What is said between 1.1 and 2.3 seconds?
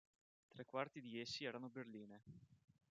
essi erano berline.